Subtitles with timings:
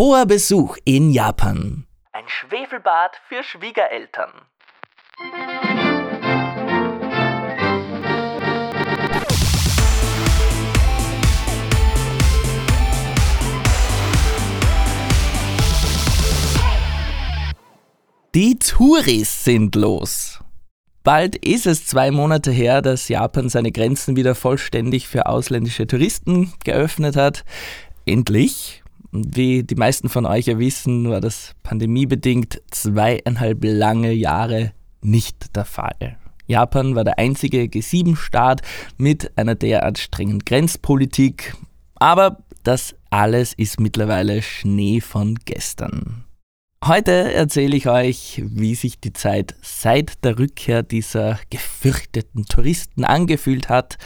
[0.00, 1.84] Hoher Besuch in Japan.
[2.12, 4.30] Ein Schwefelbad für Schwiegereltern.
[18.34, 20.40] Die Touris sind los.
[21.04, 26.54] Bald ist es zwei Monate her, dass Japan seine Grenzen wieder vollständig für ausländische Touristen
[26.64, 27.44] geöffnet hat.
[28.06, 28.79] Endlich.
[29.12, 35.64] Wie die meisten von euch ja wissen, war das pandemiebedingt zweieinhalb lange Jahre nicht der
[35.64, 36.16] Fall.
[36.46, 38.62] Japan war der einzige G7-Staat
[38.98, 41.54] mit einer derart strengen Grenzpolitik.
[41.96, 46.24] Aber das alles ist mittlerweile Schnee von gestern.
[46.84, 53.68] Heute erzähle ich euch, wie sich die Zeit seit der Rückkehr dieser gefürchteten Touristen angefühlt
[53.68, 53.98] hat,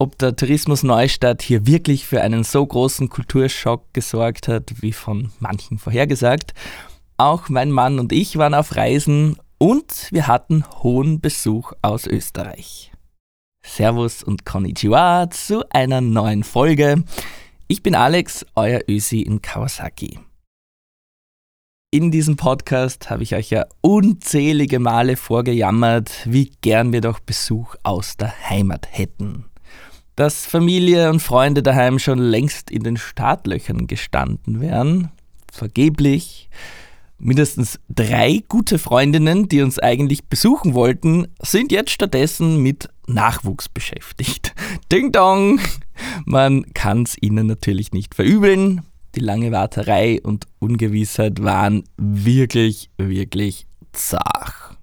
[0.00, 5.30] ob der Tourismus Neustadt hier wirklich für einen so großen Kulturschock gesorgt hat, wie von
[5.40, 6.54] manchen vorhergesagt.
[7.18, 12.92] Auch mein Mann und ich waren auf Reisen und wir hatten hohen Besuch aus Österreich.
[13.62, 17.04] Servus und Konnichiwa zu einer neuen Folge.
[17.68, 20.18] Ich bin Alex, euer Ösi in Kawasaki.
[21.90, 27.74] In diesem Podcast habe ich euch ja unzählige Male vorgejammert, wie gern wir doch Besuch
[27.82, 29.49] aus der Heimat hätten.
[30.20, 35.10] Dass Familie und Freunde daheim schon längst in den Startlöchern gestanden wären,
[35.50, 36.50] vergeblich.
[37.18, 44.54] Mindestens drei gute Freundinnen, die uns eigentlich besuchen wollten, sind jetzt stattdessen mit Nachwuchs beschäftigt.
[44.92, 45.58] Ding dong!
[46.26, 48.82] Man kann es ihnen natürlich nicht verübeln.
[49.14, 54.76] Die lange Warterei und Ungewissheit waren wirklich, wirklich zart.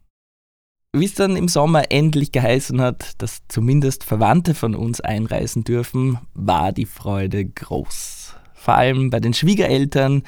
[0.99, 6.17] Wie es dann im Sommer endlich geheißen hat, dass zumindest Verwandte von uns einreisen dürfen,
[6.33, 8.35] war die Freude groß.
[8.53, 10.23] Vor allem bei den Schwiegereltern,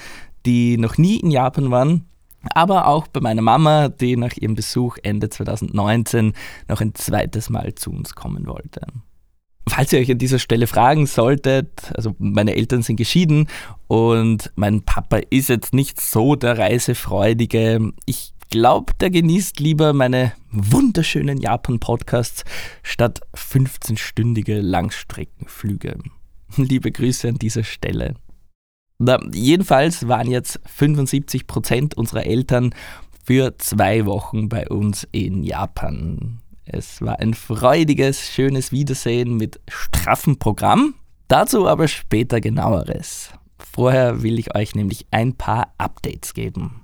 [0.45, 2.05] die noch nie in Japan waren,
[2.53, 6.33] aber auch bei meiner Mama, die nach ihrem Besuch Ende 2019
[6.67, 8.81] noch ein zweites Mal zu uns kommen wollte.
[9.67, 13.47] Falls ihr euch an dieser Stelle fragen solltet, also meine Eltern sind geschieden
[13.87, 17.91] und mein Papa ist jetzt nicht so der Reisefreudige.
[18.05, 22.43] Ich glaube, der genießt lieber meine wunderschönen Japan-Podcasts
[22.83, 25.99] statt 15-stündige Langstreckenflüge.
[26.57, 28.15] Liebe Grüße an dieser Stelle.
[28.97, 32.73] Na, jedenfalls waren jetzt 75 Prozent unserer Eltern
[33.23, 36.41] für zwei Wochen bei uns in Japan.
[36.65, 40.95] Es war ein freudiges, schönes Wiedersehen mit straffem Programm.
[41.27, 43.31] Dazu aber später genaueres.
[43.57, 46.83] Vorher will ich euch nämlich ein paar Updates geben.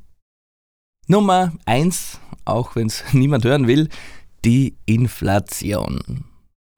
[1.07, 3.89] Nummer 1, auch wenn es niemand hören will,
[4.43, 6.25] die Inflation.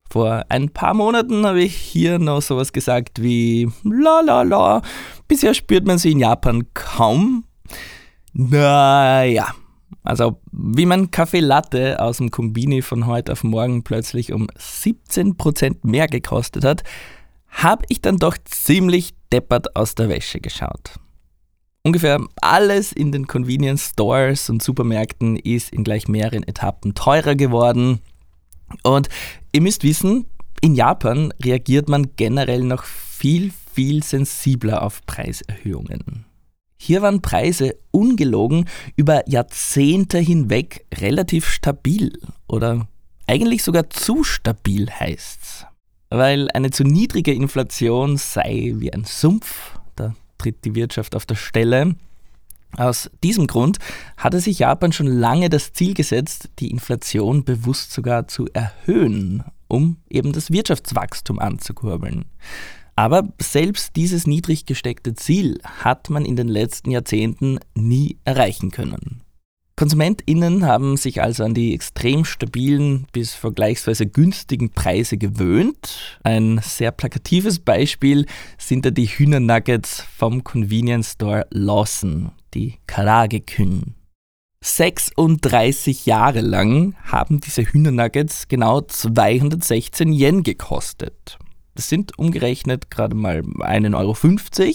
[0.10, 4.82] Vor ein paar Monaten habe ich hier noch sowas gesagt wie la la la.
[5.28, 7.44] Bisher spürt man sie in Japan kaum.
[8.34, 9.54] Naja,
[10.04, 15.80] also wie mein Kaffee Latte aus dem Kombini von heute auf morgen plötzlich um 17%
[15.84, 16.84] mehr gekostet hat,
[17.50, 21.00] habe ich dann doch ziemlich deppert aus der Wäsche geschaut.
[21.88, 28.02] Ungefähr alles in den Convenience Stores und Supermärkten ist in gleich mehreren Etappen teurer geworden.
[28.84, 29.08] Und
[29.54, 30.26] ihr müsst wissen,
[30.60, 36.26] in Japan reagiert man generell noch viel, viel sensibler auf Preiserhöhungen.
[36.78, 38.66] Hier waren Preise ungelogen
[38.98, 42.90] über Jahrzehnte hinweg relativ stabil oder
[43.28, 45.66] eigentlich sogar zu stabil heißt's.
[46.10, 51.36] Weil eine zu niedrige Inflation sei wie ein Sumpf, da tritt die Wirtschaft auf der
[51.36, 51.96] Stelle.
[52.76, 53.78] Aus diesem Grund
[54.18, 59.98] hatte sich Japan schon lange das Ziel gesetzt, die Inflation bewusst sogar zu erhöhen, um
[60.10, 62.26] eben das Wirtschaftswachstum anzukurbeln.
[62.96, 69.22] Aber selbst dieses niedrig gesteckte Ziel hat man in den letzten Jahrzehnten nie erreichen können.
[69.78, 76.18] KonsumentInnen haben sich also an die extrem stabilen bis vergleichsweise günstigen Preise gewöhnt.
[76.24, 78.26] Ein sehr plakatives Beispiel
[78.58, 83.94] sind da die Hühnernuggets vom Convenience Store Lawson, die Karage-Kün.
[84.62, 91.38] 36 Jahre lang haben diese Hühnernuggets genau 216 Yen gekostet.
[91.76, 94.74] Das sind umgerechnet gerade mal 1,50 Euro.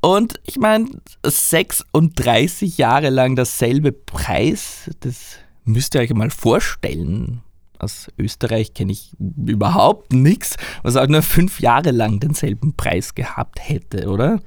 [0.00, 0.88] Und ich meine,
[1.24, 7.42] 36 Jahre lang dasselbe Preis, das müsst ihr euch mal vorstellen.
[7.78, 13.58] Aus Österreich kenne ich überhaupt nichts, was auch nur fünf Jahre lang denselben Preis gehabt
[13.60, 14.40] hätte, oder?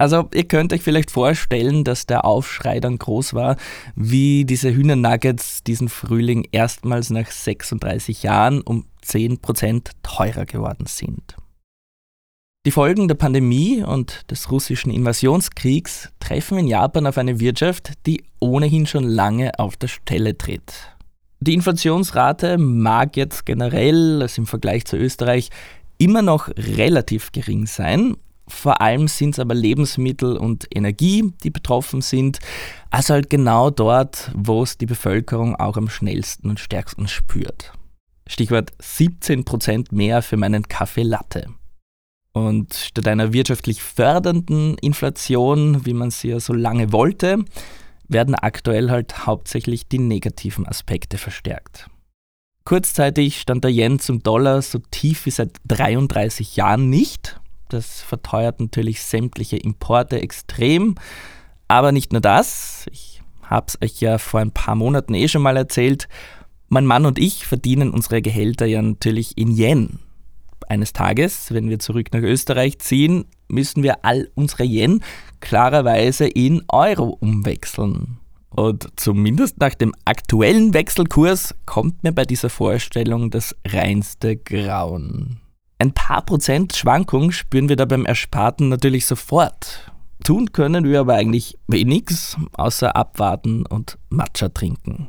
[0.00, 3.56] Also ihr könnt euch vielleicht vorstellen, dass der Aufschrei dann groß war,
[3.94, 11.36] wie diese Hühnernuggets diesen Frühling erstmals nach 36 Jahren um 10% teurer geworden sind.
[12.66, 18.22] Die Folgen der Pandemie und des russischen Invasionskriegs treffen in Japan auf eine Wirtschaft, die
[18.38, 20.74] ohnehin schon lange auf der Stelle tritt.
[21.40, 25.48] Die Inflationsrate mag jetzt generell, also im Vergleich zu Österreich,
[25.96, 28.18] immer noch relativ gering sein.
[28.46, 32.40] Vor allem sind es aber Lebensmittel und Energie, die betroffen sind.
[32.90, 37.72] Also halt genau dort, wo es die Bevölkerung auch am schnellsten und stärksten spürt.
[38.26, 41.46] Stichwort 17% mehr für meinen Kaffee Latte.
[42.32, 47.44] Und statt einer wirtschaftlich fördernden Inflation, wie man sie ja so lange wollte,
[48.08, 51.88] werden aktuell halt hauptsächlich die negativen Aspekte verstärkt.
[52.64, 57.40] Kurzzeitig stand der Yen zum Dollar so tief wie seit 33 Jahren nicht.
[57.68, 60.96] Das verteuert natürlich sämtliche Importe extrem.
[61.68, 65.42] Aber nicht nur das, ich habe es euch ja vor ein paar Monaten eh schon
[65.42, 66.08] mal erzählt,
[66.68, 69.98] mein Mann und ich verdienen unsere Gehälter ja natürlich in Yen
[70.70, 75.02] eines Tages, wenn wir zurück nach Österreich ziehen, müssen wir all unsere Yen
[75.40, 78.18] klarerweise in Euro umwechseln.
[78.50, 85.40] Und zumindest nach dem aktuellen Wechselkurs kommt mir bei dieser Vorstellung das reinste Grauen.
[85.78, 89.90] Ein paar Prozent Schwankung spüren wir da beim Ersparten natürlich sofort.
[90.24, 92.10] Tun können wir aber eigentlich wenig,
[92.52, 95.08] außer abwarten und Matcha trinken.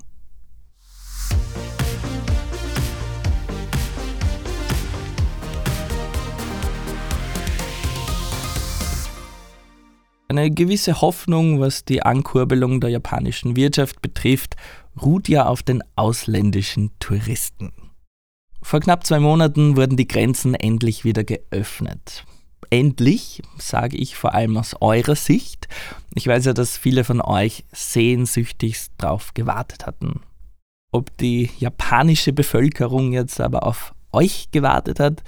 [10.31, 14.55] Eine gewisse Hoffnung, was die Ankurbelung der japanischen Wirtschaft betrifft,
[15.01, 17.73] ruht ja auf den ausländischen Touristen.
[18.61, 22.23] Vor knapp zwei Monaten wurden die Grenzen endlich wieder geöffnet.
[22.69, 25.67] Endlich, sage ich vor allem aus eurer Sicht.
[26.15, 30.21] Ich weiß ja, dass viele von euch sehnsüchtigst darauf gewartet hatten.
[30.93, 35.23] Ob die japanische Bevölkerung jetzt aber auf euch gewartet hat,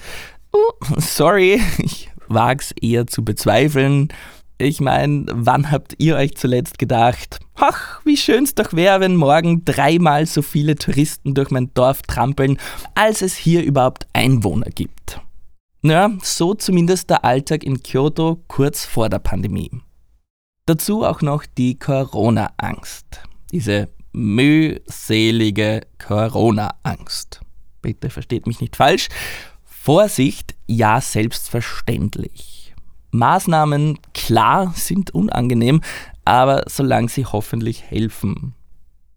[0.54, 4.08] oh, sorry, ich wage es eher zu bezweifeln.
[4.64, 9.18] Ich meine, wann habt ihr euch zuletzt gedacht, ach, wie schön es doch wäre, wenn
[9.18, 12.58] morgen dreimal so viele Touristen durch mein Dorf trampeln,
[12.96, 15.20] als es hier überhaupt Einwohner gibt?
[15.82, 19.70] Ja, so zumindest der Alltag in Kyoto kurz vor der Pandemie.
[20.66, 23.22] Dazu auch noch die Corona-Angst.
[23.52, 27.42] Diese mühselige Corona-Angst.
[27.82, 29.10] Bitte versteht mich nicht falsch.
[29.66, 32.53] Vorsicht, ja selbstverständlich.
[33.14, 35.82] Maßnahmen, klar, sind unangenehm,
[36.26, 38.56] aber solange sie hoffentlich helfen.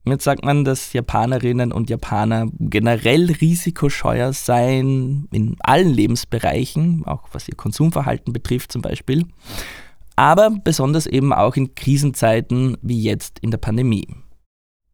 [0.05, 7.49] Jetzt sagt man, dass Japanerinnen und Japaner generell risikoscheuer seien, in allen Lebensbereichen, auch was
[7.49, 9.25] ihr Konsumverhalten betrifft zum Beispiel,
[10.15, 14.09] aber besonders eben auch in Krisenzeiten wie jetzt in der Pandemie.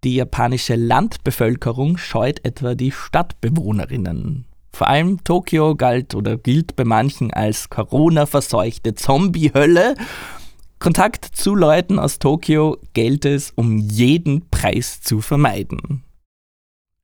[0.05, 4.47] Die japanische Landbevölkerung scheut etwa die Stadtbewohnerinnen.
[4.75, 9.95] Vor allem Tokio galt oder gilt bei manchen als Corona-verseuchte Zombie-Hölle.
[10.79, 16.03] Kontakt zu Leuten aus Tokio gilt es um jeden Preis zu vermeiden.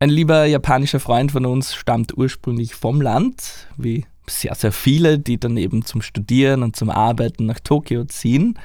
[0.00, 5.38] Ein lieber japanischer Freund von uns stammt ursprünglich vom Land, wie sehr, sehr viele, die
[5.38, 8.58] dann eben zum Studieren und zum Arbeiten nach Tokio ziehen.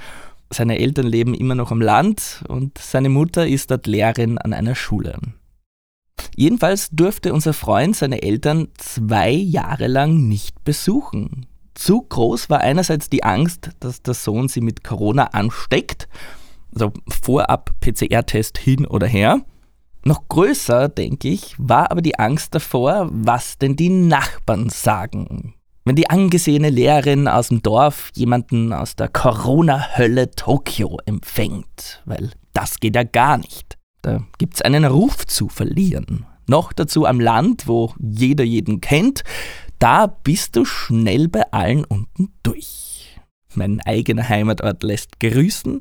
[0.51, 4.75] Seine Eltern leben immer noch am Land und seine Mutter ist dort Lehrerin an einer
[4.75, 5.17] Schule.
[6.35, 11.45] Jedenfalls durfte unser Freund seine Eltern zwei Jahre lang nicht besuchen.
[11.75, 16.07] Zu groß war einerseits die Angst, dass der Sohn sie mit Corona ansteckt,
[16.73, 19.41] also vorab PCR-Test hin oder her.
[20.05, 25.53] Noch größer, denke ich, war aber die Angst davor, was denn die Nachbarn sagen.
[25.85, 32.79] Wenn die angesehene Lehrerin aus dem Dorf jemanden aus der Corona-Hölle Tokio empfängt, weil das
[32.79, 33.77] geht ja gar nicht.
[34.03, 36.25] Da gibt es einen Ruf zu verlieren.
[36.45, 39.23] Noch dazu am Land, wo jeder jeden kennt.
[39.79, 43.19] Da bist du schnell bei allen unten durch.
[43.55, 45.79] Mein eigener Heimatort lässt grüßen,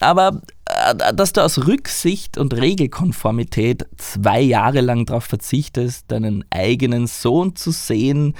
[0.00, 7.06] aber äh, dass du aus Rücksicht und Regelkonformität zwei Jahre lang darauf verzichtest, deinen eigenen
[7.06, 8.34] Sohn zu sehen,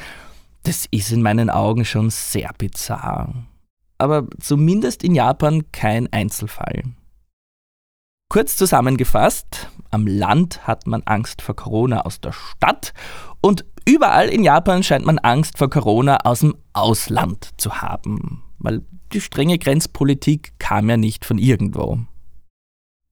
[0.64, 3.46] das ist in meinen Augen schon sehr bizarr.
[3.98, 6.82] Aber zumindest in Japan kein Einzelfall.
[8.28, 12.92] Kurz zusammengefasst, am Land hat man Angst vor Corona aus der Stadt
[13.40, 18.82] und überall in Japan scheint man Angst vor Corona aus dem Ausland zu haben, weil
[19.12, 22.00] die strenge Grenzpolitik kam ja nicht von irgendwo.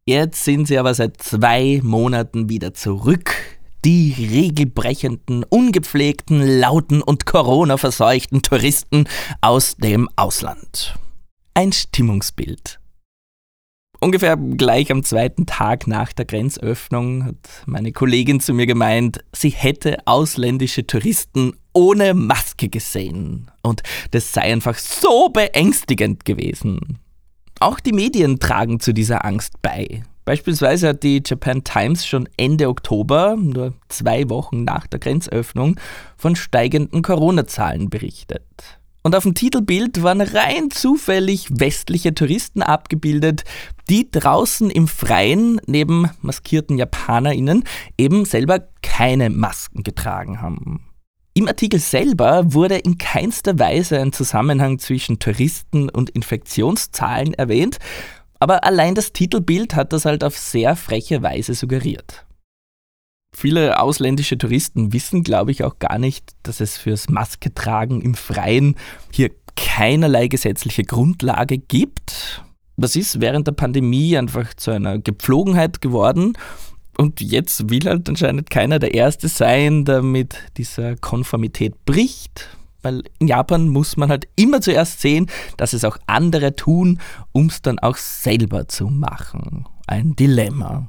[0.04, 3.36] Jetzt sind sie aber seit zwei Monaten wieder zurück,
[3.84, 9.08] die regelbrechenden, ungepflegten, lauten und Corona-verseuchten Touristen
[9.40, 10.98] aus dem Ausland.
[11.54, 12.80] Ein Stimmungsbild
[14.04, 19.48] Ungefähr gleich am zweiten Tag nach der Grenzöffnung hat meine Kollegin zu mir gemeint, sie
[19.48, 23.50] hätte ausländische Touristen ohne Maske gesehen.
[23.62, 26.98] Und das sei einfach so beängstigend gewesen.
[27.60, 30.02] Auch die Medien tragen zu dieser Angst bei.
[30.26, 35.80] Beispielsweise hat die Japan Times schon Ende Oktober, nur zwei Wochen nach der Grenzöffnung,
[36.18, 38.44] von steigenden Corona-Zahlen berichtet.
[39.06, 43.44] Und auf dem Titelbild waren rein zufällig westliche Touristen abgebildet,
[43.90, 47.64] die draußen im Freien neben maskierten JapanerInnen
[47.98, 50.88] eben selber keine Masken getragen haben.
[51.34, 57.78] Im Artikel selber wurde in keinster Weise ein Zusammenhang zwischen Touristen und Infektionszahlen erwähnt,
[58.40, 62.23] aber allein das Titelbild hat das halt auf sehr freche Weise suggeriert.
[63.36, 68.76] Viele ausländische Touristen wissen, glaube ich, auch gar nicht, dass es fürs Masketragen im Freien
[69.12, 72.44] hier keinerlei gesetzliche Grundlage gibt.
[72.76, 76.34] Das ist während der Pandemie einfach zu einer Gepflogenheit geworden.
[76.96, 82.48] Und jetzt will halt anscheinend keiner der Erste sein, der mit dieser Konformität bricht.
[82.82, 87.00] Weil in Japan muss man halt immer zuerst sehen, dass es auch andere tun,
[87.32, 89.66] um es dann auch selber zu machen.
[89.88, 90.88] Ein Dilemma.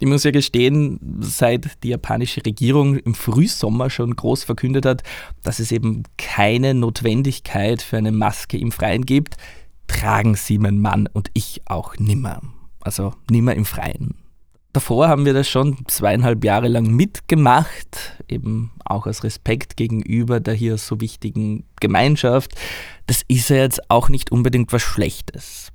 [0.00, 5.02] Ich muss ja gestehen, seit die japanische Regierung im Frühsommer schon groß verkündet hat,
[5.42, 9.36] dass es eben keine Notwendigkeit für eine Maske im Freien gibt,
[9.88, 12.40] tragen sie mein Mann und ich auch nimmer.
[12.80, 14.14] Also nimmer im Freien.
[14.72, 20.54] Davor haben wir das schon zweieinhalb Jahre lang mitgemacht, eben auch aus Respekt gegenüber der
[20.54, 22.54] hier so wichtigen Gemeinschaft.
[23.06, 25.72] Das ist ja jetzt auch nicht unbedingt was Schlechtes.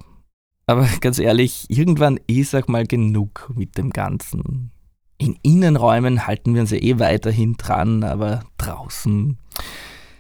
[0.66, 4.72] Aber ganz ehrlich, irgendwann ist auch mal genug mit dem Ganzen.
[5.18, 9.38] In Innenräumen halten wir uns ja eh weiterhin dran, aber draußen.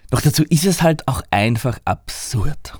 [0.09, 2.79] Doch dazu ist es halt auch einfach absurd.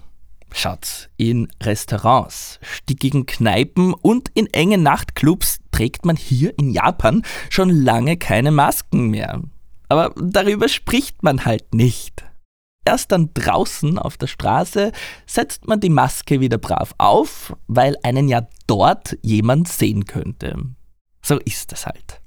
[0.56, 7.72] Schaut, in Restaurants, stickigen Kneipen und in engen Nachtclubs trägt man hier in Japan schon
[7.72, 9.42] lange keine Masken mehr.
[9.90, 12.24] Aber darüber spricht man halt nicht.
[12.86, 14.92] Erst dann draußen auf der Straße
[15.26, 20.58] setzt man die Maske wieder brav auf, weil einen ja dort jemand sehen könnte.
[21.22, 22.20] So ist es halt.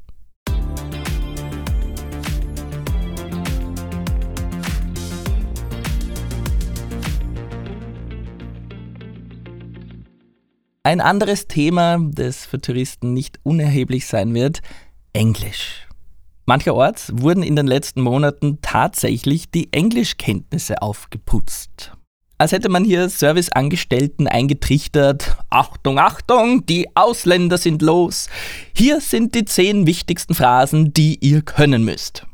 [10.83, 14.61] Ein anderes Thema, das für Touristen nicht unerheblich sein wird,
[15.13, 15.86] Englisch.
[16.47, 21.93] Mancherorts wurden in den letzten Monaten tatsächlich die Englischkenntnisse aufgeputzt.
[22.39, 25.37] Als hätte man hier Serviceangestellten eingetrichtert.
[25.51, 28.29] Achtung, Achtung, die Ausländer sind los.
[28.77, 32.27] Hier sind die zehn wichtigsten Phrasen, die ihr können müsst.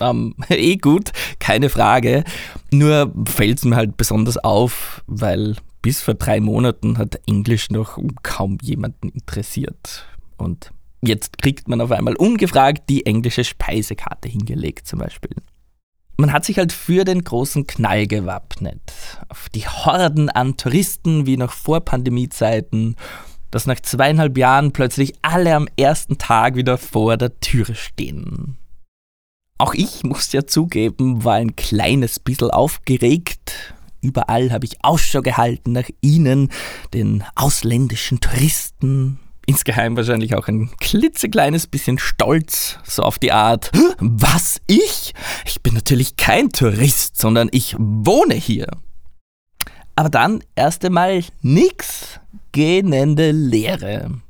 [0.00, 2.24] Ähm, eh gut, keine Frage.
[2.70, 7.98] Nur fällt es mir halt besonders auf, weil bis vor drei Monaten hat Englisch noch
[8.22, 10.06] kaum jemanden interessiert.
[10.36, 10.72] Und
[11.02, 15.36] Jetzt kriegt man auf einmal ungefragt die englische Speisekarte hingelegt zum Beispiel.
[16.18, 18.80] Man hat sich halt für den großen Knall gewappnet.
[19.28, 22.96] Auf die Horden an Touristen wie noch vor Pandemiezeiten,
[23.50, 28.56] dass nach zweieinhalb Jahren plötzlich alle am ersten Tag wieder vor der Türe stehen.
[29.58, 33.74] Auch ich muss ja zugeben, war ein kleines bisschen aufgeregt.
[34.00, 36.50] Überall habe ich Ausschau gehalten nach ihnen,
[36.92, 44.60] den ausländischen Touristen, insgeheim wahrscheinlich auch ein klitzekleines bisschen stolz, so auf die Art, was
[44.66, 45.14] ich?
[45.46, 48.66] Ich bin natürlich kein Tourist, sondern ich wohne hier.
[49.94, 52.20] Aber dann erst einmal nix,
[52.52, 54.20] gähnende Leere.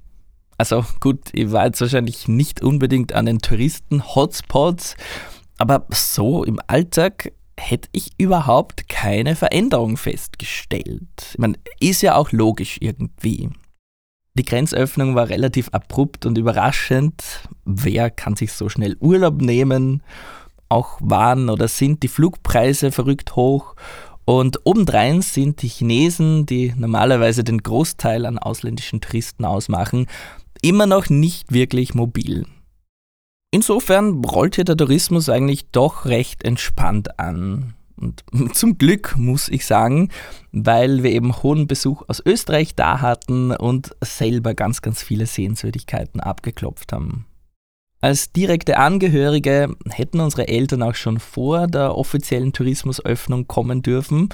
[0.59, 4.97] Also gut, ich war jetzt wahrscheinlich nicht unbedingt an den Touristen-Hotspots,
[5.59, 11.35] aber so im Alltag hätte ich überhaupt keine Veränderung festgestellt.
[11.39, 13.51] Meine, ist ja auch logisch irgendwie.
[14.37, 17.25] Die Grenzöffnung war relativ abrupt und überraschend.
[17.65, 20.03] Wer kann sich so schnell Urlaub nehmen?
[20.69, 23.77] Auch waren oder sind die Flugpreise verrückt hoch.
[24.27, 30.07] Und obendrein sind die Chinesen, die normalerweise den Großteil an ausländischen Touristen ausmachen,
[30.61, 32.45] immer noch nicht wirklich mobil.
[33.53, 37.75] Insofern rollt hier der Tourismus eigentlich doch recht entspannt an.
[37.97, 38.25] Und
[38.55, 40.11] zum Glück muss ich sagen,
[40.53, 46.21] weil wir eben hohen Besuch aus Österreich da hatten und selber ganz, ganz viele Sehenswürdigkeiten
[46.21, 47.27] abgeklopft haben.
[48.01, 54.29] Als direkte Angehörige hätten unsere Eltern auch schon vor der offiziellen Tourismusöffnung kommen dürfen.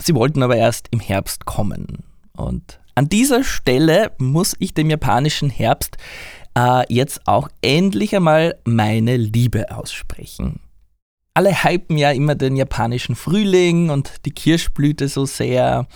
[0.00, 2.04] Sie wollten aber erst im Herbst kommen.
[2.36, 5.96] Und an dieser Stelle muss ich dem japanischen Herbst
[6.56, 10.60] äh, jetzt auch endlich einmal meine Liebe aussprechen
[11.34, 15.86] alle hypen ja immer den japanischen Frühling und die Kirschblüte so sehr,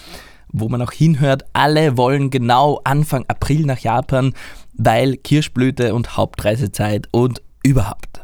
[0.49, 4.33] wo man auch hinhört, alle wollen genau Anfang April nach Japan,
[4.75, 8.23] weil Kirschblüte und Hauptreisezeit und überhaupt.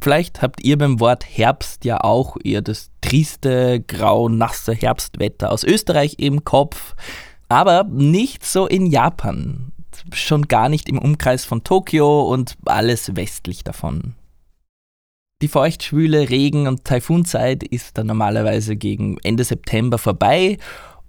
[0.00, 5.64] Vielleicht habt ihr beim Wort Herbst ja auch eher das triste, grau, nasse Herbstwetter aus
[5.64, 6.94] Österreich im Kopf,
[7.48, 9.72] aber nicht so in Japan.
[10.12, 14.14] Schon gar nicht im Umkreis von Tokio und alles westlich davon.
[15.42, 20.56] Die feuchtschwüle Regen- und Taifunzeit ist dann normalerweise gegen Ende September vorbei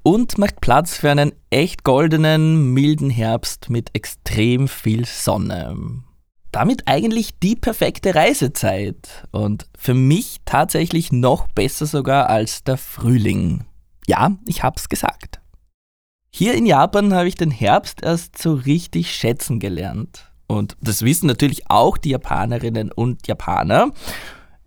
[0.03, 6.03] und macht Platz für einen echt goldenen, milden Herbst mit extrem viel Sonne.
[6.51, 13.63] Damit eigentlich die perfekte Reisezeit und für mich tatsächlich noch besser sogar als der Frühling.
[14.07, 15.39] Ja, ich hab's gesagt.
[16.31, 20.29] Hier in Japan habe ich den Herbst erst so richtig schätzen gelernt.
[20.47, 23.91] Und das wissen natürlich auch die Japanerinnen und Japaner.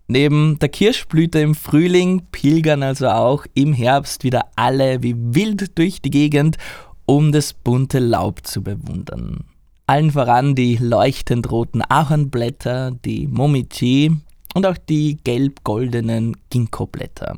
[0.07, 6.01] Neben der Kirschblüte im Frühling pilgern also auch im Herbst wieder alle wie wild durch
[6.01, 6.57] die Gegend,
[7.05, 9.45] um das bunte Laub zu bewundern.
[9.87, 14.11] Allen voran die leuchtend roten Ahornblätter, die Momichi
[14.53, 17.37] und auch die gelb-goldenen Ginkgo-Blätter.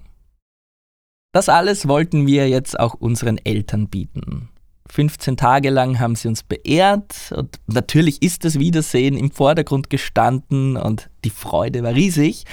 [1.31, 4.49] Das alles wollten wir jetzt auch unseren Eltern bieten.
[4.93, 10.77] 15 Tage lang haben sie uns beehrt und natürlich ist das Wiedersehen im Vordergrund gestanden
[10.77, 12.45] und die Freude war riesig,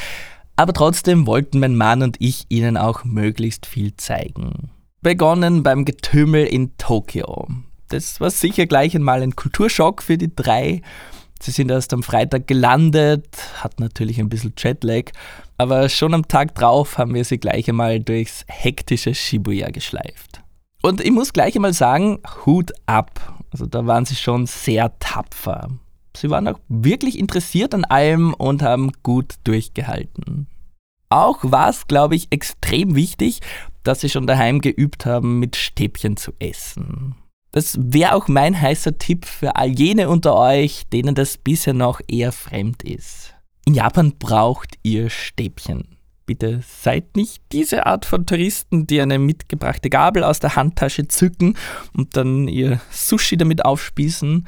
[0.57, 4.71] aber trotzdem wollten mein Mann und ich ihnen auch möglichst viel zeigen.
[5.03, 7.47] Begonnen beim Getümmel in Tokio.
[7.89, 10.81] Das war sicher gleich einmal ein Kulturschock für die drei.
[11.43, 15.11] Sie sind erst am Freitag gelandet, hat natürlich ein bisschen Jetlag,
[15.59, 20.40] aber schon am Tag drauf haben wir sie gleich einmal durchs hektische Shibuya geschleift.
[20.83, 23.41] Und ich muss gleich einmal sagen, Hut ab.
[23.53, 25.69] Also da waren sie schon sehr tapfer.
[26.17, 30.47] Sie waren auch wirklich interessiert an allem und haben gut durchgehalten.
[31.09, 33.41] Auch war es, glaube ich, extrem wichtig,
[33.83, 37.17] dass sie schon daheim geübt haben, mit Stäbchen zu essen.
[37.53, 42.01] Das wäre auch mein heißer Tipp für all jene unter euch, denen das bisher noch
[42.07, 43.35] eher fremd ist.
[43.67, 45.97] In Japan braucht ihr Stäbchen.
[46.31, 51.57] Bitte seid nicht diese Art von Touristen, die eine mitgebrachte Gabel aus der Handtasche zücken
[51.93, 54.47] und dann ihr Sushi damit aufspießen.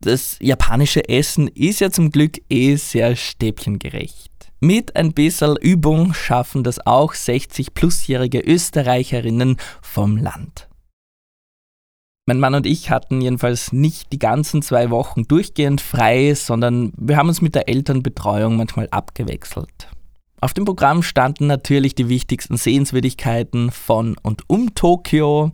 [0.00, 4.30] Das japanische Essen ist ja zum Glück eh sehr stäbchengerecht.
[4.60, 10.68] Mit ein bisschen Übung schaffen das auch 60-plusjährige Österreicherinnen vom Land.
[12.26, 17.16] Mein Mann und ich hatten jedenfalls nicht die ganzen zwei Wochen durchgehend frei, sondern wir
[17.16, 19.77] haben uns mit der Elternbetreuung manchmal abgewechselt.
[20.40, 25.50] Auf dem Programm standen natürlich die wichtigsten Sehenswürdigkeiten von und um Tokio.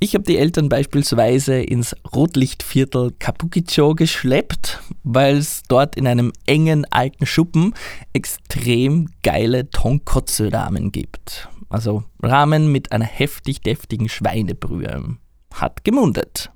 [0.00, 6.84] Ich habe die Eltern beispielsweise ins Rotlichtviertel Kabukicho geschleppt, weil es dort in einem engen
[6.90, 7.74] alten Schuppen
[8.12, 11.48] extrem geile Tonkotsu-Ramen gibt.
[11.68, 15.16] Also Ramen mit einer heftig deftigen Schweinebrühe.
[15.54, 16.50] Hat gemundet.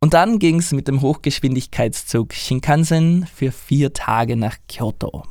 [0.00, 5.24] Und dann ging es mit dem Hochgeschwindigkeitszug Shinkansen für vier Tage nach Kyoto.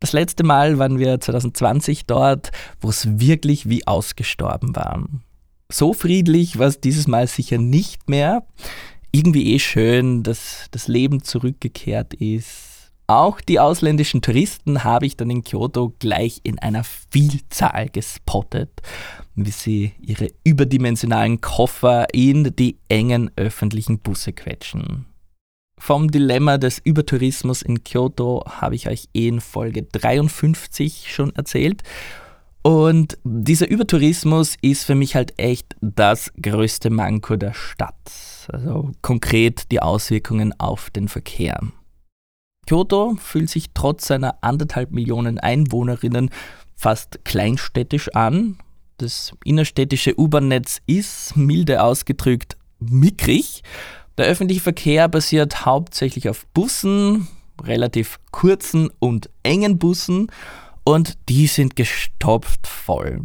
[0.00, 5.06] Das letzte Mal waren wir 2020 dort, wo es wirklich wie ausgestorben war.
[5.72, 8.46] So friedlich war es dieses Mal sicher nicht mehr.
[9.10, 12.92] Irgendwie eh schön, dass das Leben zurückgekehrt ist.
[13.08, 18.82] Auch die ausländischen Touristen habe ich dann in Kyoto gleich in einer Vielzahl gespottet,
[19.34, 25.06] wie sie ihre überdimensionalen Koffer in die engen öffentlichen Busse quetschen.
[25.78, 31.82] Vom Dilemma des Übertourismus in Kyoto habe ich euch eh in Folge 53 schon erzählt.
[32.62, 37.94] Und dieser Übertourismus ist für mich halt echt das größte Manko der Stadt.
[38.48, 41.60] Also konkret die Auswirkungen auf den Verkehr.
[42.66, 46.30] Kyoto fühlt sich trotz seiner anderthalb Millionen Einwohnerinnen
[46.74, 48.58] fast kleinstädtisch an.
[48.98, 53.62] Das innerstädtische U-Bahn-Netz ist, milde ausgedrückt, mickrig
[54.18, 57.28] der öffentliche Verkehr basiert hauptsächlich auf Bussen,
[57.62, 60.28] relativ kurzen und engen Bussen
[60.84, 63.22] und die sind gestopft voll.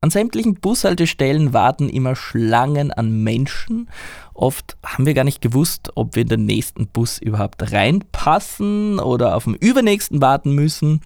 [0.00, 3.88] An sämtlichen Bushaltestellen warten immer Schlangen an Menschen.
[4.32, 9.34] Oft haben wir gar nicht gewusst, ob wir in den nächsten Bus überhaupt reinpassen oder
[9.34, 11.00] auf den übernächsten warten müssen.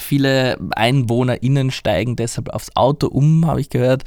[0.00, 4.02] Viele EinwohnerInnen steigen deshalb aufs Auto um, habe ich gehört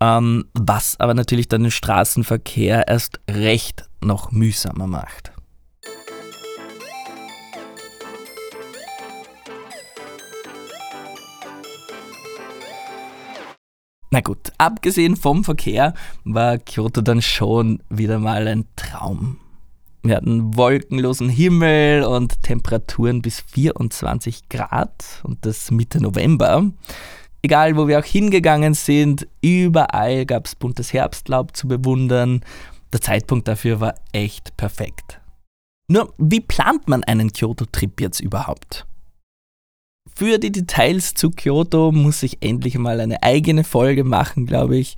[0.00, 5.32] ähm, was aber natürlich dann den Straßenverkehr erst recht noch mühsamer macht.
[14.10, 15.92] Na gut, abgesehen vom Verkehr
[16.24, 19.38] war Kyoto dann schon wieder mal ein Traum.
[20.02, 26.70] Wir hatten wolkenlosen Himmel und Temperaturen bis 24 Grad und das Mitte November.
[27.46, 32.40] Egal, wo wir auch hingegangen sind, überall gab es buntes Herbstlaub zu bewundern.
[32.92, 35.20] Der Zeitpunkt dafür war echt perfekt.
[35.86, 38.84] Nur, wie plant man einen Kyoto-Trip jetzt überhaupt?
[40.16, 44.96] Für die Details zu Kyoto muss ich endlich mal eine eigene Folge machen, glaube ich.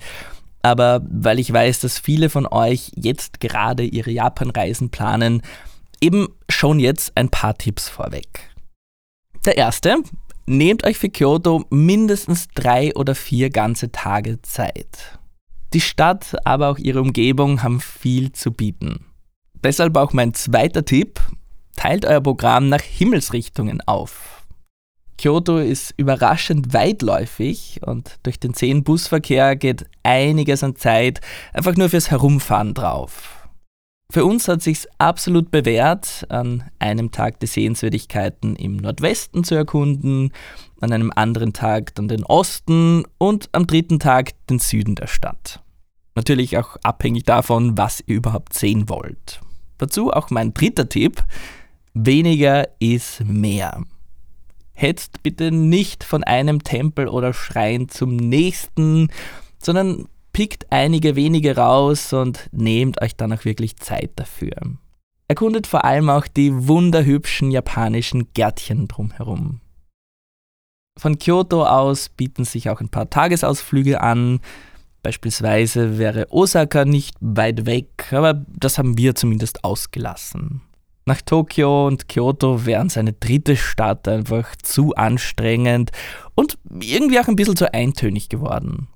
[0.63, 5.43] Aber weil ich weiß, dass viele von euch jetzt gerade ihre Japan-Reisen planen,
[6.01, 8.49] eben schon jetzt ein paar Tipps vorweg.
[9.45, 9.97] Der erste,
[10.49, 15.19] nehmt euch für Kyoto mindestens drei oder vier ganze Tage Zeit.
[15.73, 19.05] Die Stadt, aber auch ihre Umgebung haben viel zu bieten.
[19.63, 21.21] Deshalb auch mein zweiter Tipp,
[21.75, 24.47] teilt euer Programm nach Himmelsrichtungen auf.
[25.19, 31.21] Kyoto ist überraschend weitläufig und durch den zehn Busverkehr geht einiges an Zeit
[31.53, 33.38] einfach nur fürs Herumfahren drauf.
[34.11, 40.31] Für uns hat sich's absolut bewährt, an einem Tag die Sehenswürdigkeiten im Nordwesten zu erkunden,
[40.81, 45.61] an einem anderen Tag dann den Osten und am dritten Tag den Süden der Stadt.
[46.15, 49.41] Natürlich auch abhängig davon, was ihr überhaupt sehen wollt.
[49.77, 51.23] Dazu auch mein dritter Tipp:
[51.93, 53.83] weniger ist mehr.
[54.73, 59.09] Hetzt bitte nicht von einem Tempel oder Schrein zum nächsten,
[59.61, 64.55] sondern pickt einige wenige raus und nehmt euch dann auch wirklich Zeit dafür.
[65.27, 69.61] Erkundet vor allem auch die wunderhübschen japanischen Gärtchen drumherum.
[70.97, 74.39] Von Kyoto aus bieten sich auch ein paar Tagesausflüge an.
[75.01, 80.61] Beispielsweise wäre Osaka nicht weit weg, aber das haben wir zumindest ausgelassen.
[81.05, 85.91] Nach Tokio und Kyoto wären seine dritte Stadt einfach zu anstrengend
[86.35, 88.89] und irgendwie auch ein bisschen zu eintönig geworden.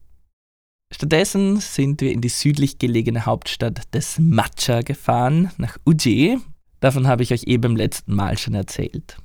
[0.93, 6.37] Stattdessen sind wir in die südlich gelegene Hauptstadt des Matcha gefahren, nach Uji.
[6.81, 9.17] Davon habe ich euch eben beim letzten Mal schon erzählt.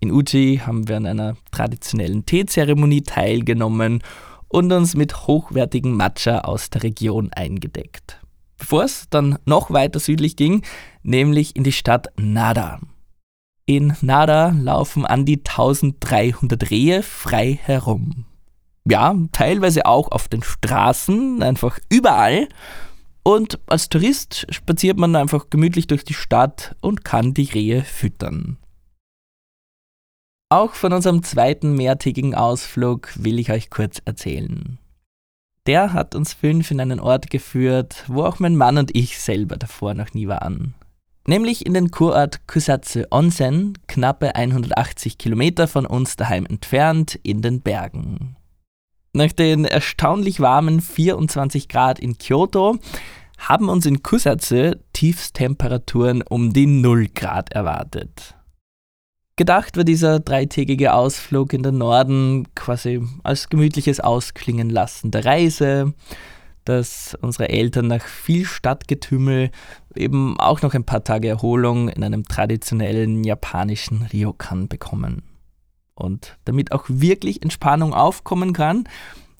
[0.00, 4.02] In Uji haben wir an einer traditionellen Teezeremonie teilgenommen
[4.48, 8.18] und uns mit hochwertigem Matcha aus der Region eingedeckt.
[8.56, 10.62] Bevor es dann noch weiter südlich ging,
[11.02, 12.80] nämlich in die Stadt Nada.
[13.66, 18.24] In Nada laufen an die 1300 Rehe frei herum
[18.88, 22.48] ja, teilweise auch auf den Straßen, einfach überall.
[23.22, 28.56] Und als Tourist spaziert man einfach gemütlich durch die Stadt und kann die Rehe füttern.
[30.48, 34.78] Auch von unserem zweiten mehrtägigen Ausflug will ich euch kurz erzählen.
[35.66, 39.56] Der hat uns fünf in einen Ort geführt, wo auch mein Mann und ich selber
[39.56, 40.74] davor noch nie waren.
[41.28, 47.60] Nämlich in den Kurort Kusatsu Onsen, knappe 180 Kilometer von uns daheim entfernt, in den
[47.60, 48.36] Bergen.
[49.12, 52.78] Nach den erstaunlich warmen 24 Grad in Kyoto
[53.38, 58.36] haben uns in Kusatsu Tiefstemperaturen um die 0 Grad erwartet.
[59.34, 65.94] Gedacht war dieser dreitägige Ausflug in den Norden quasi als gemütliches Ausklingen lassen der Reise,
[66.64, 69.50] dass unsere Eltern nach viel Stadtgetümmel
[69.96, 75.29] eben auch noch ein paar Tage Erholung in einem traditionellen japanischen Ryokan bekommen.
[76.00, 78.84] Und damit auch wirklich Entspannung aufkommen kann,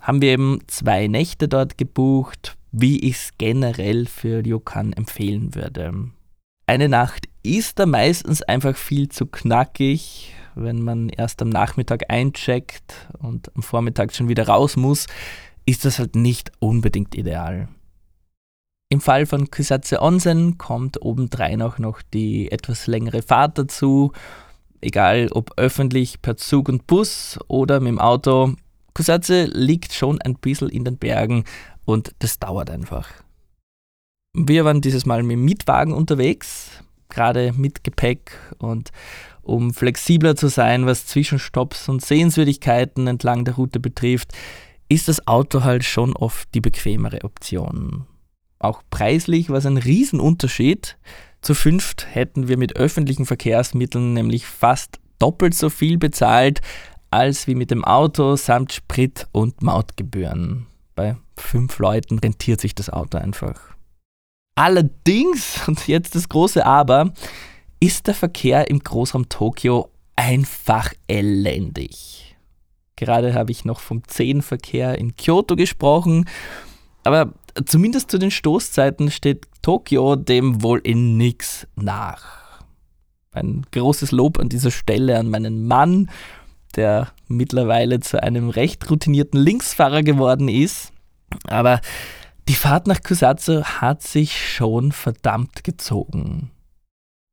[0.00, 6.10] haben wir eben zwei Nächte dort gebucht, wie ich es generell für Ryokan empfehlen würde.
[6.66, 13.08] Eine Nacht ist da meistens einfach viel zu knackig, wenn man erst am Nachmittag eincheckt
[13.18, 15.06] und am Vormittag schon wieder raus muss,
[15.66, 17.68] ist das halt nicht unbedingt ideal.
[18.88, 24.12] Im Fall von Kusatsu Onsen kommt obendrein auch noch die etwas längere Fahrt dazu
[24.80, 28.54] egal ob öffentlich per Zug und Bus oder mit dem Auto.
[28.94, 31.44] Kusatze liegt schon ein bisschen in den Bergen
[31.84, 33.08] und das dauert einfach.
[34.34, 36.70] Wir waren dieses Mal mit dem Mietwagen unterwegs,
[37.08, 38.90] gerade mit Gepäck und
[39.42, 44.32] um flexibler zu sein, was Zwischenstopps und Sehenswürdigkeiten entlang der Route betrifft,
[44.88, 48.06] ist das Auto halt schon oft die bequemere Option.
[48.58, 50.98] Auch preislich war es ein Riesenunterschied.
[51.42, 56.60] Zu fünft hätten wir mit öffentlichen Verkehrsmitteln nämlich fast doppelt so viel bezahlt
[57.10, 60.66] als wie mit dem Auto samt Sprit und Mautgebühren.
[60.94, 63.60] Bei fünf Leuten rentiert sich das Auto einfach.
[64.54, 67.12] Allerdings, und jetzt das große Aber,
[67.80, 72.36] ist der Verkehr im Großraum Tokio einfach elendig.
[72.96, 76.28] Gerade habe ich noch vom Zehnverkehr in Kyoto gesprochen,
[77.02, 77.32] aber
[77.64, 82.62] zumindest zu den Stoßzeiten steht Tokio dem wohl in nichts nach.
[83.32, 86.10] Ein großes Lob an dieser Stelle an meinen Mann,
[86.76, 90.92] der mittlerweile zu einem recht routinierten Linksfahrer geworden ist.
[91.46, 91.80] Aber
[92.48, 96.50] die Fahrt nach Kusatsu hat sich schon verdammt gezogen.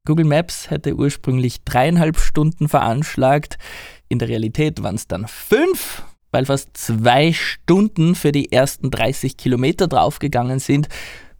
[0.06, 3.58] Google Maps hätte ursprünglich dreieinhalb Stunden veranschlagt.
[4.08, 9.38] In der Realität waren es dann fünf, weil fast zwei Stunden für die ersten 30
[9.38, 10.88] Kilometer draufgegangen sind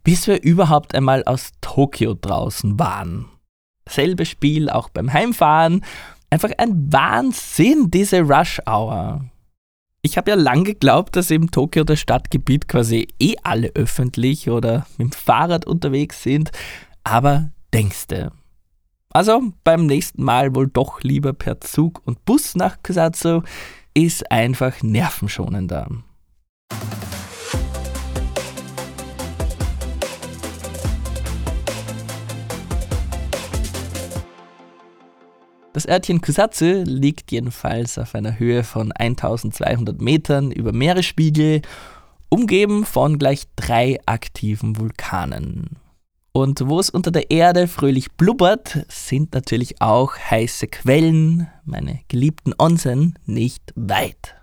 [0.04, 3.26] bis wir überhaupt einmal aus Tokio draußen waren.
[3.88, 5.84] Selbe Spiel auch beim Heimfahren.
[6.30, 9.24] Einfach ein Wahnsinn, diese Rush Hour.
[10.02, 14.86] Ich habe ja lange geglaubt, dass im Tokio das Stadtgebiet quasi eh alle öffentlich oder
[14.96, 16.52] mit dem Fahrrad unterwegs sind,
[17.02, 18.32] aber denkste.
[19.10, 23.42] Also beim nächsten Mal wohl doch lieber per Zug und Bus nach Kusatsu,
[23.94, 25.88] ist einfach nervenschonender.
[35.78, 41.62] Das Örtchen Kusatsu liegt jedenfalls auf einer Höhe von 1200 Metern über Meeresspiegel,
[42.28, 45.76] umgeben von gleich drei aktiven Vulkanen.
[46.32, 52.54] Und wo es unter der Erde fröhlich blubbert, sind natürlich auch heiße Quellen, meine geliebten
[52.58, 54.34] Onsen, nicht weit.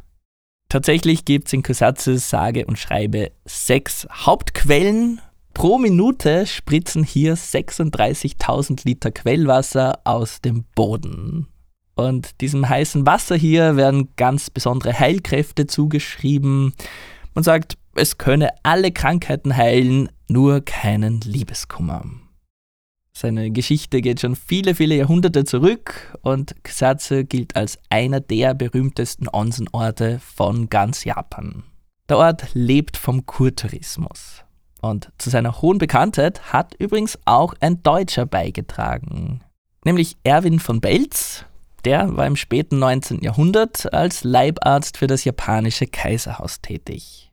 [0.70, 5.20] Tatsächlich gibt es in Kusatsu sage und schreibe sechs Hauptquellen
[5.56, 11.48] Pro Minute spritzen hier 36.000 Liter Quellwasser aus dem Boden.
[11.96, 16.74] Und diesem heißen Wasser hier werden ganz besondere Heilkräfte zugeschrieben.
[17.34, 22.04] Man sagt, es könne alle Krankheiten heilen, nur keinen Liebeskummer.
[23.18, 29.30] Seine Geschichte geht schon viele, viele Jahrhunderte zurück und Kusatsu gilt als einer der berühmtesten
[29.30, 31.64] Onsenorte von ganz Japan.
[32.10, 34.45] Der Ort lebt vom Kurtourismus.
[34.86, 39.42] Und zu seiner hohen Bekanntheit hat übrigens auch ein Deutscher beigetragen,
[39.84, 41.44] nämlich Erwin von Belz.
[41.86, 43.22] Der war im späten 19.
[43.22, 47.32] Jahrhundert als Leibarzt für das japanische Kaiserhaus tätig.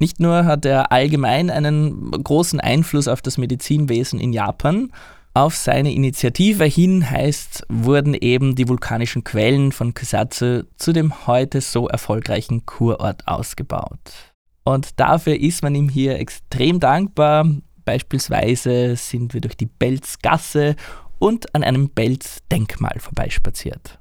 [0.00, 4.92] Nicht nur hat er allgemein einen großen Einfluss auf das Medizinwesen in Japan,
[5.32, 11.62] auf seine Initiative hin heißt, wurden eben die vulkanischen Quellen von Kusatsu zu dem heute
[11.62, 14.31] so erfolgreichen Kurort ausgebaut.
[14.64, 17.46] Und dafür ist man ihm hier extrem dankbar.
[17.84, 20.76] Beispielsweise sind wir durch die Belzgasse
[21.18, 23.98] und an einem Belz-Denkmal vorbeispaziert.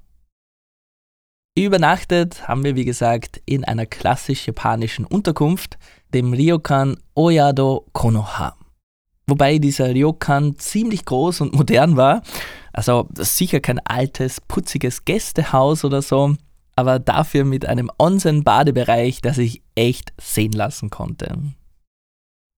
[1.58, 5.78] Übernachtet haben wir, wie gesagt, in einer klassisch japanischen Unterkunft,
[6.14, 8.56] dem Ryokan Oyado Konoha.
[9.28, 12.22] Wobei dieser Ryokan ziemlich groß und modern war,
[12.74, 16.36] also sicher kein altes, putziges Gästehaus oder so,
[16.82, 21.38] aber dafür mit einem Onsen-Badebereich, der sich echt sehen lassen konnte.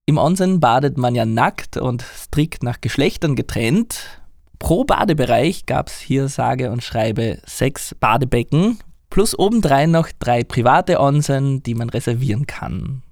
[0.05, 4.21] Im Onsen badet man ja nackt und strikt nach Geschlechtern getrennt.
[4.59, 11.01] Pro Badebereich gab es hier sage und schreibe sechs Badebecken plus obendrein noch drei private
[11.01, 13.03] Onsen, die man reservieren kann.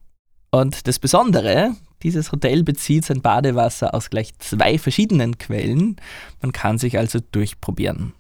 [0.50, 5.98] Und das Besondere, dieses Hotel bezieht sein Badewasser aus gleich zwei verschiedenen Quellen.
[6.42, 8.14] Man kann sich also durchprobieren.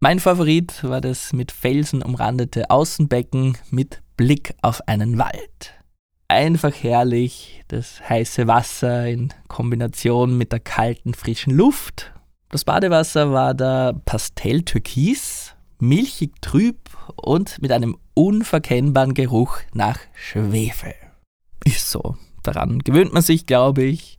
[0.00, 5.72] Mein Favorit war das mit Felsen umrandete Außenbecken mit Blick auf einen Wald.
[6.28, 12.12] Einfach herrlich, das heiße Wasser in Kombination mit der kalten, frischen Luft.
[12.50, 16.76] Das Badewasser war da pastelltürkis, milchig trüb
[17.16, 20.92] und mit einem unverkennbaren Geruch nach Schwefel.
[21.64, 22.18] Ist so.
[22.42, 24.18] Daran gewöhnt man sich, glaube ich.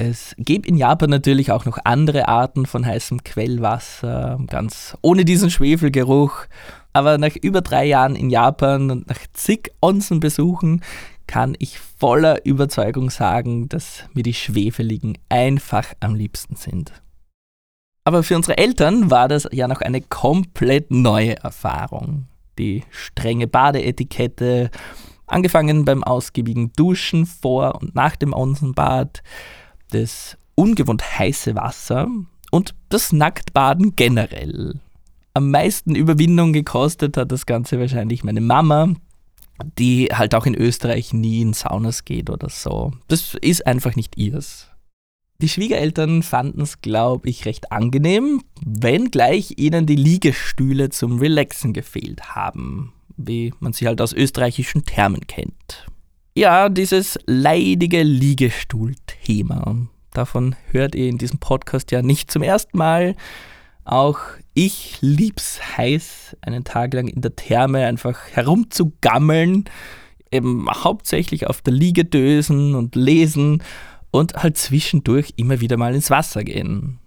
[0.00, 5.50] Es gibt in Japan natürlich auch noch andere Arten von heißem Quellwasser, ganz ohne diesen
[5.50, 6.46] Schwefelgeruch.
[6.94, 10.80] Aber nach über drei Jahren in Japan und nach zig Onsen-Besuchen
[11.26, 16.92] kann ich voller Überzeugung sagen, dass mir die Schwefeligen einfach am liebsten sind.
[18.04, 22.26] Aber für unsere Eltern war das ja noch eine komplett neue Erfahrung.
[22.58, 24.70] Die strenge Badeetikette,
[25.26, 29.22] angefangen beim ausgiebigen Duschen vor und nach dem Onsenbad,
[29.90, 32.08] das ungewohnt heiße Wasser
[32.50, 34.80] und das Nacktbaden generell.
[35.34, 38.94] Am meisten Überwindung gekostet hat das Ganze wahrscheinlich meine Mama,
[39.78, 42.92] die halt auch in Österreich nie in Saunas geht oder so.
[43.08, 44.68] Das ist einfach nicht ihrs.
[45.40, 52.34] Die Schwiegereltern fanden es, glaube ich, recht angenehm, wenngleich ihnen die Liegestühle zum Relaxen gefehlt
[52.34, 55.86] haben, wie man sie halt aus österreichischen Thermen kennt.
[56.34, 58.02] Ja, dieses leidige
[59.26, 59.76] Liegestuhl-Thema.
[60.12, 63.14] Davon hört ihr in diesem Podcast ja nicht zum ersten Mal.
[63.84, 64.18] Auch
[64.54, 69.64] ich lieb's heiß, einen Tag lang in der Therme einfach herumzugammeln,
[70.30, 73.62] eben hauptsächlich auf der Liege dösen und lesen
[74.10, 76.98] und halt zwischendurch immer wieder mal ins Wasser gehen.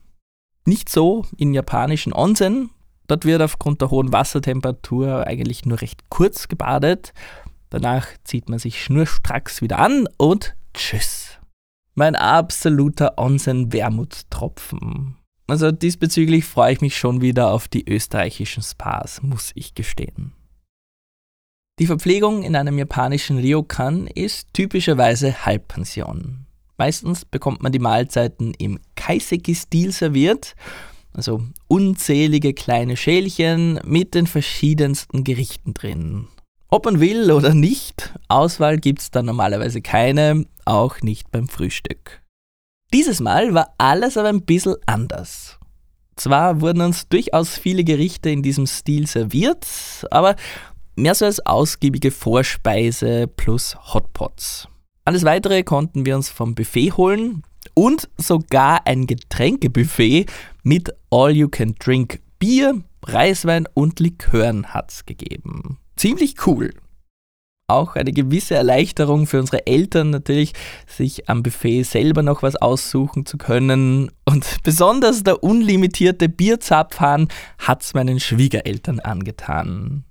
[0.66, 2.70] Nicht so in japanischen Onsen.
[3.08, 7.14] Dort wird aufgrund der hohen Wassertemperatur eigentlich nur recht kurz gebadet
[7.74, 11.40] Danach zieht man sich schnurstracks wieder an und tschüss.
[11.96, 15.16] Mein absoluter Onsen-Wermutstropfen.
[15.46, 20.34] Also diesbezüglich freue ich mich schon wieder auf die österreichischen Spas, muss ich gestehen.
[21.80, 26.48] Die Verpflegung in einem japanischen Ryokan ist typischerweise Halbpension.
[26.78, 30.56] Meistens bekommt man die Mahlzeiten im Kaiseki-Stil serviert,
[31.14, 36.28] also unzählige kleine Schälchen mit den verschiedensten Gerichten drin.
[36.70, 42.22] Ob man will oder nicht, Auswahl gibt es da normalerweise keine, auch nicht beim Frühstück.
[42.94, 45.58] Dieses Mal war alles aber ein bisschen anders.
[46.16, 49.66] Zwar wurden uns durchaus viele Gerichte in diesem Stil serviert,
[50.12, 50.36] aber
[50.96, 54.68] mehr so als ausgiebige Vorspeise plus Hotpots.
[55.06, 60.28] Alles weitere konnten wir uns vom Buffet holen und sogar ein Getränkebuffet
[60.64, 65.78] mit All-You-Can-Drink Bier, Reiswein und Likören hat's gegeben.
[65.96, 66.74] Ziemlich cool.
[67.68, 70.54] Auch eine gewisse Erleichterung für unsere Eltern natürlich,
[70.86, 74.12] sich am Buffet selber noch was aussuchen zu können.
[74.26, 80.04] Und besonders der unlimitierte Bierzapfhahn hat's meinen Schwiegereltern angetan.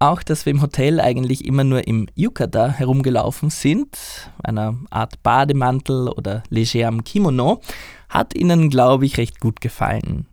[0.00, 3.96] Auch, dass wir im Hotel eigentlich immer nur im Yukata herumgelaufen sind,
[4.42, 7.60] einer Art Bademantel oder legerem Kimono,
[8.08, 10.26] hat ihnen, glaube ich, recht gut gefallen.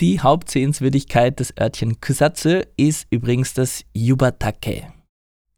[0.00, 4.92] Die Hauptsehenswürdigkeit des Örtchen Kusatsu ist übrigens das Yubatake.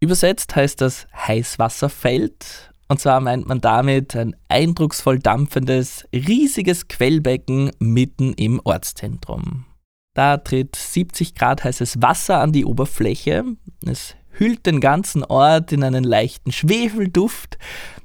[0.01, 8.33] Übersetzt heißt das Heißwasserfeld und zwar meint man damit ein eindrucksvoll dampfendes, riesiges Quellbecken mitten
[8.33, 9.65] im Ortszentrum.
[10.15, 13.45] Da tritt 70 Grad heißes Wasser an die Oberfläche.
[13.87, 17.59] Es hüllt den ganzen Ort in einen leichten Schwefelduft,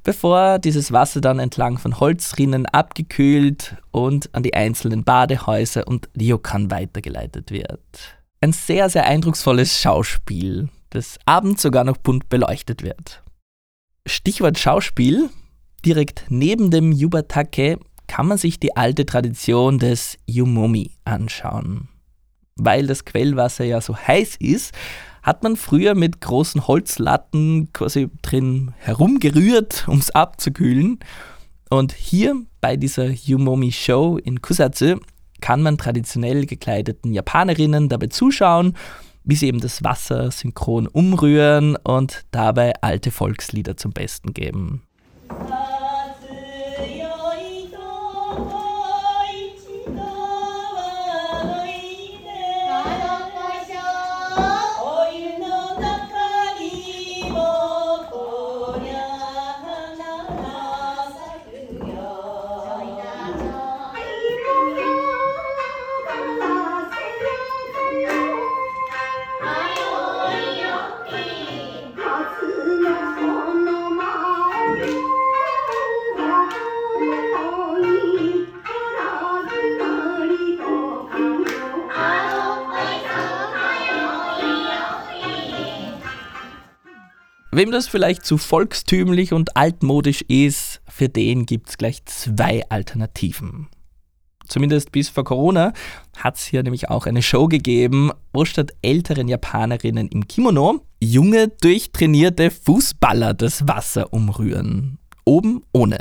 [0.04, 6.70] bevor dieses Wasser dann entlang von Holzrinnen abgekühlt und an die einzelnen Badehäuser und Ryokan
[6.70, 7.80] weitergeleitet wird.
[8.40, 13.22] Ein sehr, sehr eindrucksvolles Schauspiel, das abends sogar noch bunt beleuchtet wird.
[14.06, 15.30] Stichwort Schauspiel.
[15.84, 17.78] Direkt neben dem Yubatake
[18.08, 21.88] kann man sich die alte Tradition des Yumomi anschauen
[22.56, 24.74] weil das Quellwasser ja so heiß ist,
[25.22, 31.00] hat man früher mit großen Holzlatten quasi drin herumgerührt, um es abzukühlen.
[31.68, 34.96] Und hier bei dieser Yumomi Show in Kusatsu
[35.40, 38.74] kann man traditionell gekleideten Japanerinnen dabei zuschauen,
[39.26, 44.82] wie sie eben das Wasser synchron umrühren und dabei alte Volkslieder zum Besten geben.
[87.56, 93.68] Wem das vielleicht zu volkstümlich und altmodisch ist, für den gibt es gleich zwei Alternativen.
[94.46, 95.72] Zumindest bis vor Corona
[96.18, 101.48] hat es hier nämlich auch eine Show gegeben, wo statt älteren Japanerinnen im Kimono junge,
[101.48, 104.98] durchtrainierte Fußballer das Wasser umrühren.
[105.24, 106.00] Oben ohne.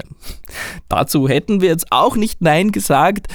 [0.89, 3.27] Dazu hätten wir jetzt auch nicht Nein gesagt.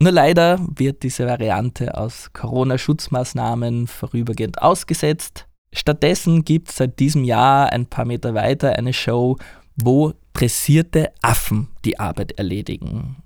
[0.00, 5.45] Nur leider wird diese Variante aus Corona-Schutzmaßnahmen vorübergehend ausgesetzt.
[5.76, 9.36] Stattdessen gibt es seit diesem Jahr ein paar Meter weiter eine Show,
[9.76, 13.22] wo dressierte Affen die Arbeit erledigen.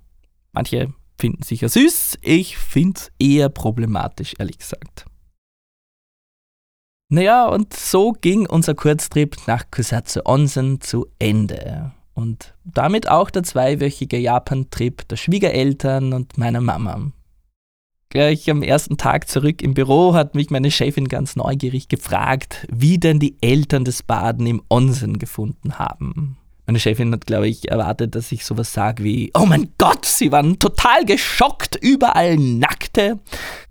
[0.52, 5.06] Manche finden sicher süß, ich finde es eher problematisch, ehrlich gesagt.
[7.08, 11.92] Naja, und so ging unser Kurztrip nach Kusatsu Onsen zu Ende.
[12.14, 17.12] Und damit auch der zweiwöchige Japan-Trip der Schwiegereltern und meiner Mama.
[18.12, 22.98] Gleich am ersten Tag zurück im Büro hat mich meine Chefin ganz neugierig gefragt, wie
[22.98, 26.36] denn die Eltern des Baden im Onsen gefunden haben.
[26.66, 30.32] Meine Chefin hat, glaube ich, erwartet, dass ich sowas sage wie, oh mein Gott, sie
[30.32, 33.20] waren total geschockt, überall Nackte.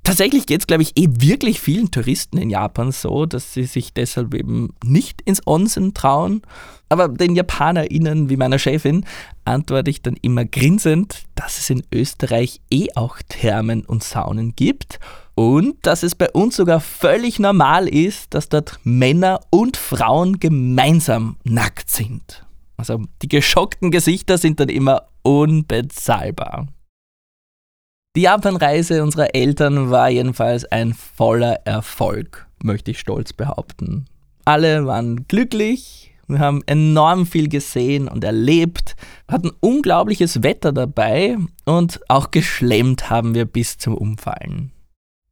[0.03, 3.93] Tatsächlich geht es, glaube ich, eh wirklich vielen Touristen in Japan so, dass sie sich
[3.93, 6.43] deshalb eben nicht ins Onsen trauen
[6.89, 9.05] aber den JapanerInnen wie meiner Chefin
[9.49, 14.99] antworte ich dann immer grinsend, dass es in Österreich eh auch Thermen und Saunen gibt
[15.35, 21.37] und dass es bei uns sogar völlig normal ist, dass dort Männer und Frauen gemeinsam
[21.43, 22.45] nackt sind.
[22.77, 26.67] Also die geschockten Gesichter sind dann immer unbezahlbar.
[28.15, 34.05] Die Japanreise unserer Eltern war jedenfalls ein voller Erfolg, möchte ich stolz behaupten.
[34.45, 38.95] Alle waren glücklich, wir haben enorm viel gesehen und erlebt,
[39.27, 44.71] hatten unglaubliches Wetter dabei und auch geschlemmt haben wir bis zum Umfallen.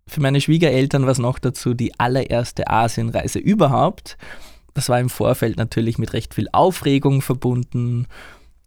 [0.08, 4.18] Für meine Schwiegereltern war es noch dazu die allererste Asienreise überhaupt.
[4.74, 8.08] Das war im Vorfeld natürlich mit recht viel Aufregung verbunden.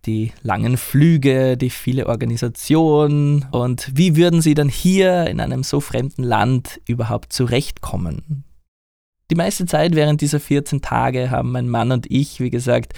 [0.07, 5.81] die langen Flüge, die viele Organisation und wie würden sie dann hier in einem so
[5.81, 8.45] fremden Land überhaupt zurechtkommen?
[9.31, 12.95] Die meiste Zeit während dieser 14 Tage haben mein Mann und ich, wie gesagt,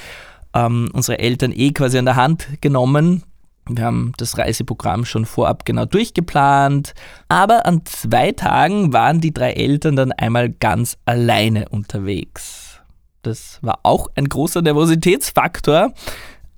[0.55, 3.22] ähm, unsere Eltern eh quasi an der Hand genommen.
[3.68, 6.95] Wir haben das Reiseprogramm schon vorab genau durchgeplant,
[7.28, 12.80] aber an zwei Tagen waren die drei Eltern dann einmal ganz alleine unterwegs.
[13.20, 15.93] Das war auch ein großer Nervositätsfaktor,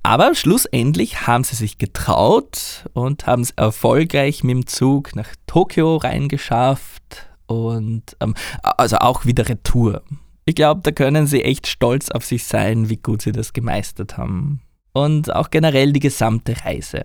[0.03, 5.97] aber schlussendlich haben sie sich getraut und haben es erfolgreich mit dem Zug nach Tokio
[5.97, 10.03] reingeschafft und ähm, also auch wieder Retour.
[10.45, 14.19] Ich glaube, da können sie echt stolz auf sich sein, wie gut sie das gemeistert
[14.19, 14.61] haben.
[14.93, 17.03] Und auch generell die gesamte Reise.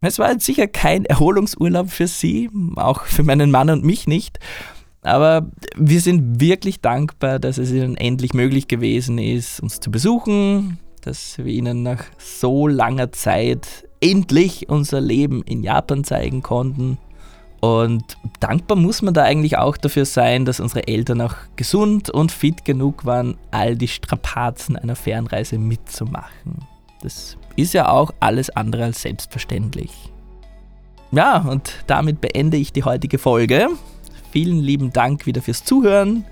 [0.00, 4.38] Es war jetzt sicher kein Erholungsurlaub für sie, auch für meinen Mann und mich nicht.
[5.02, 10.78] Aber wir sind wirklich dankbar, dass es ihnen endlich möglich gewesen ist, uns zu besuchen,
[11.02, 16.98] dass wir Ihnen nach so langer Zeit endlich unser Leben in Japan zeigen konnten.
[17.60, 22.30] Und dankbar muss man da eigentlich auch dafür sein, dass unsere Eltern auch gesund und
[22.30, 26.64] fit genug waren, all die Strapazen einer Fernreise mitzumachen.
[27.02, 29.90] Das ist ja auch alles andere als selbstverständlich.
[31.10, 33.68] Ja, und damit beende ich die heutige Folge.
[34.30, 36.24] Vielen lieben Dank wieder fürs Zuhören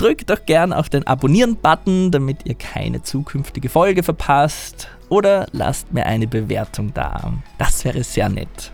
[0.00, 4.88] Drückt doch gern auf den Abonnieren-Button, damit ihr keine zukünftige Folge verpasst.
[5.10, 7.34] Oder lasst mir eine Bewertung da.
[7.58, 8.72] Das wäre sehr nett.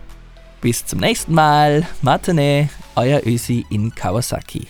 [0.61, 1.87] Bis zum nächsten Mal.
[2.01, 4.67] Matane, euer Ösi in Kawasaki.